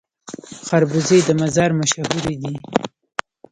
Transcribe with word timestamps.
خربوزې 0.65 1.19
د 1.27 1.29
مزار 1.41 1.69
مشهورې 1.79 2.35
دي 2.41 2.53